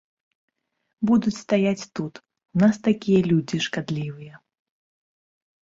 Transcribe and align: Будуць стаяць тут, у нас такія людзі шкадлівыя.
Будуць 1.09 1.33
стаяць 1.43 1.89
тут, 1.99 2.13
у 2.57 2.63
нас 2.65 2.75
такія 2.89 3.21
людзі 3.29 3.57
шкадлівыя. 3.69 4.35